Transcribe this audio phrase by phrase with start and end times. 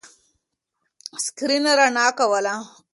[1.23, 2.55] سکرین رڼا کوله.